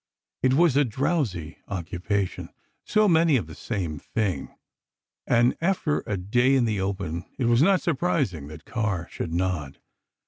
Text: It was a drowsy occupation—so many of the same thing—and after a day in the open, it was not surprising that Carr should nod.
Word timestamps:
It 0.41 0.55
was 0.55 0.75
a 0.75 0.83
drowsy 0.83 1.59
occupation—so 1.67 3.07
many 3.07 3.37
of 3.37 3.45
the 3.45 3.53
same 3.53 3.99
thing—and 3.99 5.55
after 5.61 6.03
a 6.07 6.17
day 6.17 6.55
in 6.55 6.65
the 6.65 6.81
open, 6.81 7.25
it 7.37 7.45
was 7.45 7.61
not 7.61 7.81
surprising 7.83 8.47
that 8.47 8.65
Carr 8.65 9.07
should 9.11 9.31
nod. 9.31 9.77